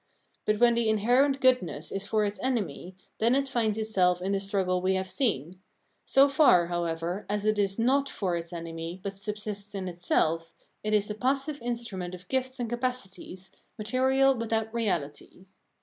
[0.45, 4.39] But when the iaherent goodness is for its enemy, then it finds itself in the
[4.39, 5.61] struggle we have seen;
[6.05, 10.95] so far, however, as it is not for its enemy, but subsists in itself, it
[10.95, 15.45] is the passive instru ment of gifts and capacities, material without reality.